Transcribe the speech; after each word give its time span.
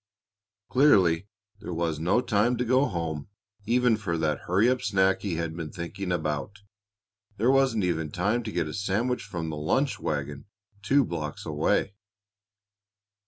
Clearly, 0.69 1.27
there 1.59 1.75
was 1.75 1.99
no 1.99 2.21
time 2.21 2.57
to 2.57 2.65
go 2.65 2.87
home 2.87 3.29
even 3.67 3.97
for 3.97 4.17
that 4.17 4.39
"hurry 4.49 4.67
up" 4.67 4.81
snack 4.81 5.21
he 5.21 5.35
had 5.35 5.55
been 5.55 5.69
thinking 5.71 6.11
about. 6.11 6.63
There 7.37 7.51
wasn't 7.51 7.83
even 7.83 8.09
time 8.09 8.41
to 8.45 8.51
get 8.51 8.67
a 8.67 8.73
sandwich 8.73 9.21
from 9.21 9.51
the 9.51 9.57
lunch 9.57 9.99
wagon, 9.99 10.45
two 10.81 11.05
blocks 11.05 11.45
away. 11.45 11.93